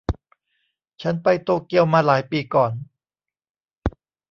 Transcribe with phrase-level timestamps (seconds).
[1.01, 2.71] ฉันไปโตเกียวมาหลายปีก่อน